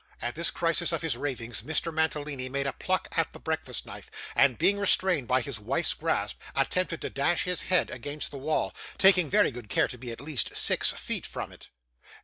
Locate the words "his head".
7.43-7.91